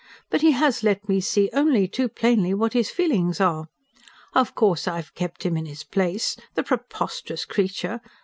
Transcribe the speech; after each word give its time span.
But 0.31 0.41
he 0.41 0.53
has 0.53 0.81
let 0.81 1.07
me 1.07 1.21
see 1.21 1.47
only 1.53 1.87
too 1.87 2.09
plainly 2.09 2.55
what 2.55 2.73
his 2.73 2.89
feelings 2.89 3.39
are. 3.39 3.67
Of 4.33 4.55
course, 4.55 4.87
I've 4.87 5.13
kept 5.13 5.43
him 5.45 5.55
in 5.55 5.67
his 5.67 5.83
place 5.83 6.35
the 6.55 6.63
preposterous 6.63 7.45
creature! 7.45 8.01